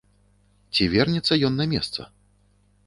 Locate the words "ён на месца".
1.49-2.01